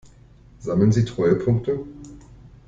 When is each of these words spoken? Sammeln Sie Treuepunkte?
Sammeln 0.57 0.91
Sie 0.91 1.05
Treuepunkte? 1.05 1.81